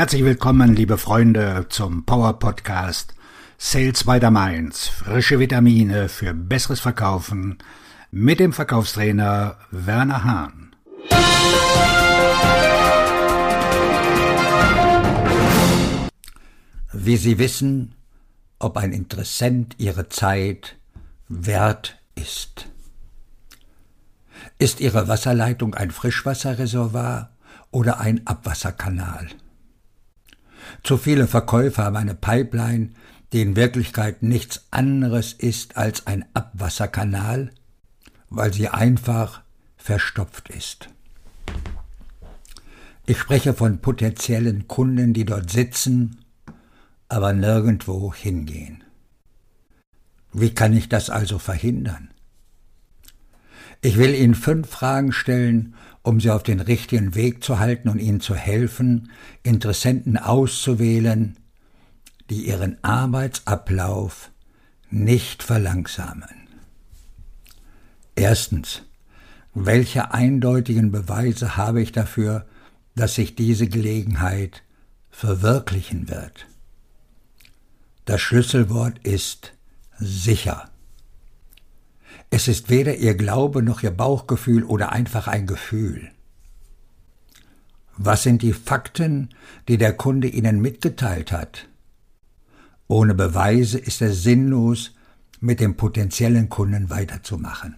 [0.00, 3.14] Herzlich willkommen, liebe Freunde, zum Power Podcast
[3.58, 4.88] Sales by the Mainz.
[4.88, 7.58] Frische Vitamine für besseres Verkaufen
[8.10, 10.74] mit dem Verkaufstrainer Werner Hahn.
[16.94, 17.94] Wie Sie wissen,
[18.58, 20.78] ob ein Interessent Ihre Zeit
[21.28, 22.70] wert ist.
[24.56, 27.32] Ist Ihre Wasserleitung ein Frischwasserreservoir
[27.70, 29.28] oder ein Abwasserkanal?
[30.82, 32.90] Zu viele Verkäufer haben eine Pipeline,
[33.32, 37.50] die in Wirklichkeit nichts anderes ist als ein Abwasserkanal,
[38.28, 39.42] weil sie einfach
[39.76, 40.88] verstopft ist.
[43.06, 46.24] Ich spreche von potenziellen Kunden, die dort sitzen,
[47.08, 48.84] aber nirgendwo hingehen.
[50.32, 52.10] Wie kann ich das also verhindern?
[53.82, 57.98] Ich will Ihnen fünf Fragen stellen, um Sie auf den richtigen Weg zu halten und
[57.98, 59.10] Ihnen zu helfen,
[59.42, 61.36] Interessenten auszuwählen,
[62.30, 64.30] die ihren Arbeitsablauf
[64.90, 66.48] nicht verlangsamen.
[68.14, 68.82] Erstens.
[69.52, 72.46] Welche eindeutigen Beweise habe ich dafür,
[72.94, 74.62] dass sich diese Gelegenheit
[75.10, 76.46] verwirklichen wird?
[78.04, 79.52] Das Schlüsselwort ist
[79.98, 80.69] sicher.
[82.30, 86.10] Es ist weder ihr Glaube noch ihr Bauchgefühl oder einfach ein Gefühl.
[87.96, 89.30] Was sind die Fakten,
[89.68, 91.68] die der Kunde Ihnen mitgeteilt hat?
[92.86, 94.94] Ohne Beweise ist es sinnlos,
[95.40, 97.76] mit dem potenziellen Kunden weiterzumachen.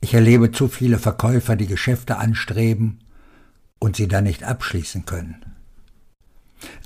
[0.00, 3.00] Ich erlebe zu viele Verkäufer, die Geschäfte anstreben
[3.78, 5.44] und sie dann nicht abschließen können.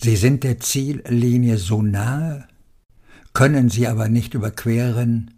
[0.01, 2.47] Sie sind der Ziellinie so nahe,
[3.33, 5.35] können sie aber nicht überqueren,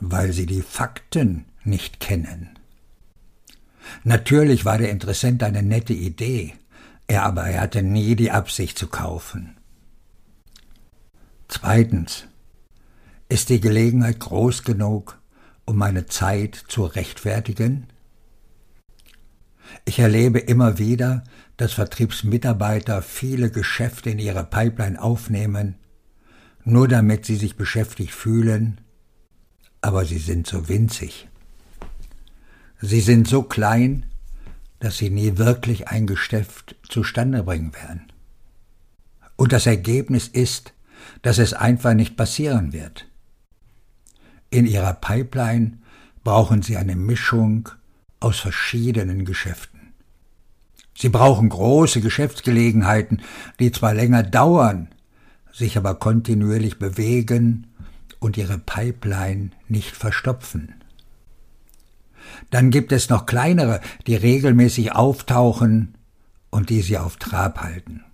[0.00, 2.50] weil sie die Fakten nicht kennen.
[4.04, 6.54] Natürlich war der Interessent eine nette Idee,
[7.06, 9.56] er aber er hatte nie die Absicht zu kaufen.
[11.48, 12.24] Zweitens.
[13.30, 15.18] Ist die Gelegenheit groß genug,
[15.66, 17.86] um meine Zeit zu rechtfertigen?
[19.84, 21.24] Ich erlebe immer wieder,
[21.58, 25.76] dass Vertriebsmitarbeiter viele Geschäfte in ihre Pipeline aufnehmen,
[26.64, 28.80] nur damit sie sich beschäftigt fühlen,
[29.80, 31.28] aber sie sind so winzig.
[32.80, 34.06] Sie sind so klein,
[34.80, 38.12] dass sie nie wirklich ein Geschäft zustande bringen werden.
[39.36, 40.72] Und das Ergebnis ist,
[41.22, 43.06] dass es einfach nicht passieren wird.
[44.50, 45.78] In ihrer Pipeline
[46.24, 47.68] brauchen sie eine Mischung
[48.20, 49.92] aus verschiedenen Geschäften.
[50.96, 53.22] Sie brauchen große Geschäftsgelegenheiten,
[53.60, 54.88] die zwar länger dauern,
[55.52, 57.66] sich aber kontinuierlich bewegen
[58.20, 60.74] und ihre Pipeline nicht verstopfen.
[62.50, 65.96] Dann gibt es noch kleinere, die regelmäßig auftauchen
[66.50, 68.04] und die sie auf Trab halten.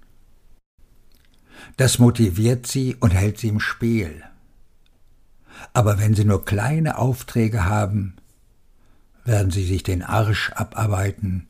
[1.76, 4.22] Das motiviert sie und hält sie im Spiel.
[5.72, 8.16] Aber wenn sie nur kleine Aufträge haben,
[9.24, 11.48] werden sie sich den Arsch abarbeiten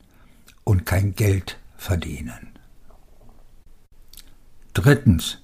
[0.63, 2.49] und kein Geld verdienen.
[4.73, 5.39] Drittens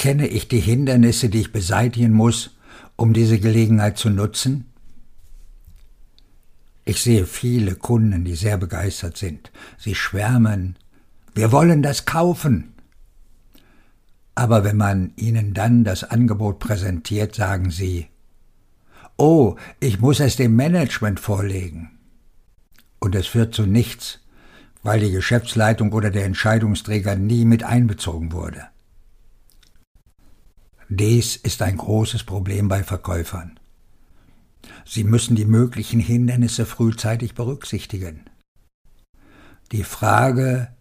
[0.00, 2.56] kenne ich die Hindernisse, die ich beseitigen muss,
[2.96, 4.64] um diese Gelegenheit zu nutzen?
[6.86, 9.52] Ich sehe viele Kunden, die sehr begeistert sind.
[9.76, 10.76] Sie schwärmen,
[11.34, 12.72] wir wollen das kaufen.
[14.34, 18.06] Aber wenn man ihnen dann das Angebot präsentiert, sagen sie,
[19.18, 21.90] oh, ich muss es dem Management vorlegen.
[23.00, 24.20] Und es führt zu nichts,
[24.82, 28.70] weil die Geschäftsleitung oder der Entscheidungsträger nie mit einbezogen wurde.
[30.92, 33.60] Dies ist ein großes Problem bei Verkäufern.
[34.84, 38.24] Sie müssen die möglichen Hindernisse frühzeitig berücksichtigen.
[39.70, 40.74] Die Frage,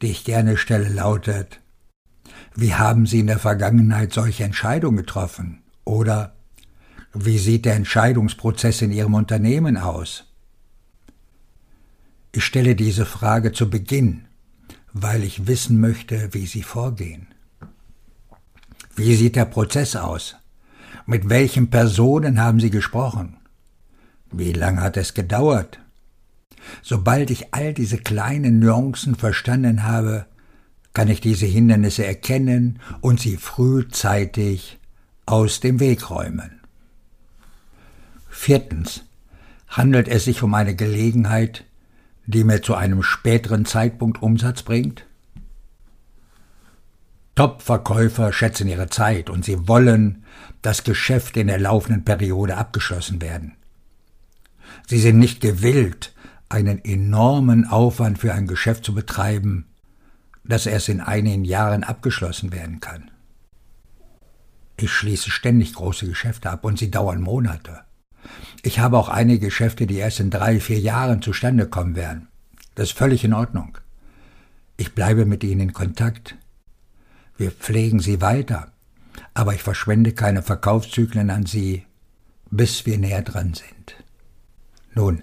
[0.00, 1.58] die ich gerne stelle, lautet,
[2.54, 5.64] wie haben Sie in der Vergangenheit solche Entscheidungen getroffen?
[5.84, 6.36] Oder
[7.12, 10.24] wie sieht der Entscheidungsprozess in Ihrem Unternehmen aus?
[12.30, 14.26] Ich stelle diese Frage zu Beginn,
[14.92, 17.34] weil ich wissen möchte, wie Sie vorgehen.
[18.98, 20.34] Wie sieht der Prozess aus?
[21.06, 23.36] Mit welchen Personen haben Sie gesprochen?
[24.32, 25.78] Wie lange hat es gedauert?
[26.82, 30.26] Sobald ich all diese kleinen Nuancen verstanden habe,
[30.94, 34.80] kann ich diese Hindernisse erkennen und sie frühzeitig
[35.26, 36.58] aus dem Weg räumen.
[38.28, 39.04] Viertens
[39.68, 41.64] handelt es sich um eine Gelegenheit,
[42.26, 45.07] die mir zu einem späteren Zeitpunkt Umsatz bringt?
[47.38, 50.24] Top-Verkäufer schätzen ihre Zeit und sie wollen,
[50.60, 53.54] dass Geschäfte in der laufenden Periode abgeschlossen werden.
[54.88, 56.16] Sie sind nicht gewillt,
[56.48, 59.66] einen enormen Aufwand für ein Geschäft zu betreiben,
[60.42, 63.12] dass erst in einigen Jahren abgeschlossen werden kann.
[64.76, 67.82] Ich schließe ständig große Geschäfte ab und sie dauern Monate.
[68.64, 72.26] Ich habe auch einige Geschäfte, die erst in drei, vier Jahren zustande kommen werden.
[72.74, 73.78] Das ist völlig in Ordnung.
[74.76, 76.36] Ich bleibe mit ihnen in Kontakt.
[77.38, 78.72] Wir pflegen sie weiter,
[79.32, 81.86] aber ich verschwende keine Verkaufszyklen an sie,
[82.50, 83.94] bis wir näher dran sind.
[84.92, 85.22] Nun,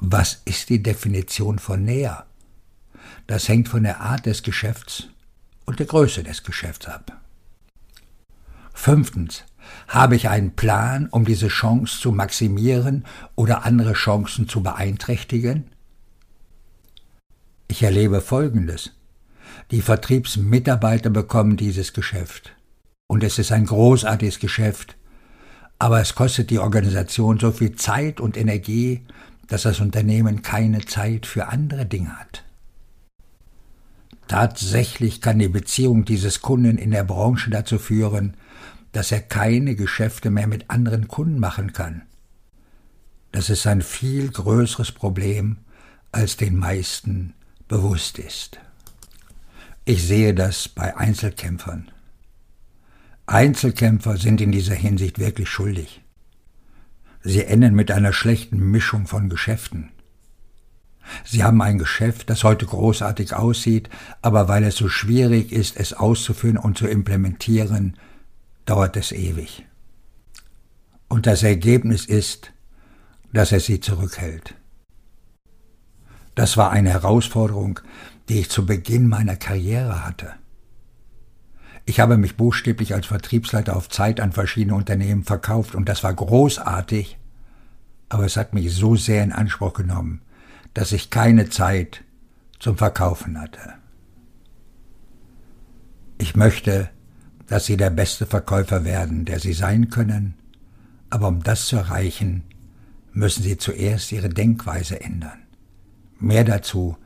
[0.00, 2.26] was ist die Definition von näher?
[3.28, 5.08] Das hängt von der Art des Geschäfts
[5.64, 7.20] und der Größe des Geschäfts ab.
[8.72, 9.44] Fünftens.
[9.86, 15.70] Habe ich einen Plan, um diese Chance zu maximieren oder andere Chancen zu beeinträchtigen?
[17.68, 18.90] Ich erlebe Folgendes.
[19.70, 22.54] Die Vertriebsmitarbeiter bekommen dieses Geschäft.
[23.06, 24.96] Und es ist ein großartiges Geschäft.
[25.78, 29.02] Aber es kostet die Organisation so viel Zeit und Energie,
[29.48, 32.44] dass das Unternehmen keine Zeit für andere Dinge hat.
[34.28, 38.36] Tatsächlich kann die Beziehung dieses Kunden in der Branche dazu führen,
[38.92, 42.02] dass er keine Geschäfte mehr mit anderen Kunden machen kann.
[43.32, 45.58] Das ist ein viel größeres Problem,
[46.12, 47.34] als den meisten
[47.66, 48.60] bewusst ist.
[49.86, 51.90] Ich sehe das bei Einzelkämpfern.
[53.26, 56.02] Einzelkämpfer sind in dieser Hinsicht wirklich schuldig.
[57.22, 59.90] Sie enden mit einer schlechten Mischung von Geschäften.
[61.22, 63.90] Sie haben ein Geschäft, das heute großartig aussieht,
[64.22, 67.98] aber weil es so schwierig ist, es auszuführen und zu implementieren,
[68.64, 69.66] dauert es ewig.
[71.08, 72.52] Und das Ergebnis ist,
[73.34, 74.54] dass er sie zurückhält.
[76.34, 77.80] Das war eine Herausforderung,
[78.28, 80.32] die ich zu Beginn meiner Karriere hatte.
[81.86, 86.14] Ich habe mich buchstäblich als Vertriebsleiter auf Zeit an verschiedene Unternehmen verkauft und das war
[86.14, 87.18] großartig,
[88.08, 90.22] aber es hat mich so sehr in Anspruch genommen,
[90.72, 92.02] dass ich keine Zeit
[92.58, 93.74] zum Verkaufen hatte.
[96.16, 96.88] Ich möchte,
[97.46, 100.34] dass Sie der beste Verkäufer werden, der Sie sein können,
[101.10, 102.44] aber um das zu erreichen,
[103.12, 105.42] müssen Sie zuerst Ihre Denkweise ändern.
[106.18, 106.96] Mehr dazu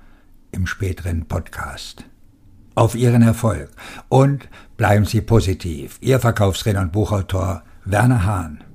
[0.52, 2.04] im späteren Podcast.
[2.74, 3.70] Auf Ihren Erfolg
[4.08, 5.98] und bleiben Sie positiv.
[6.00, 8.67] Ihr Verkaufsredner und Buchautor Werner Hahn.